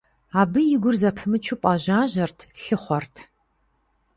[0.39, 3.15] Абы и гур зэпымычу пӏэжьажьэрт, лъыхъуэрт.